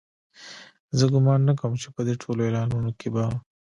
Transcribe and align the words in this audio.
زه 0.97 1.05
ګومان 1.13 1.39
نه 1.49 1.53
کوم 1.59 1.73
چې 1.81 1.87
په 1.95 2.01
دې 2.07 2.13
ټولو 2.21 2.39
اعلانونو 2.45 2.89
کې 2.99 3.09
به. 3.13 3.25